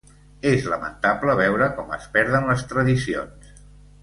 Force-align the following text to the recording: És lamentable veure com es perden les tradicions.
És 0.51 0.63
lamentable 0.71 1.35
veure 1.41 1.67
com 1.81 1.93
es 1.99 2.09
perden 2.17 2.49
les 2.53 2.65
tradicions. 2.73 3.55